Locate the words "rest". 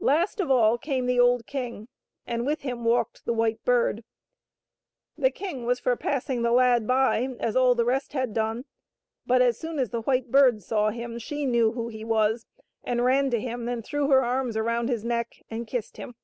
7.84-8.14